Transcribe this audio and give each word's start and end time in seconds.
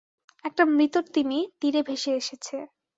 একটা 0.45 0.63
মৃত 0.69 0.95
তিমি 1.13 1.39
তীরে 1.59 1.81
ভেসে 1.83 2.11
এসেছে। 2.15 2.55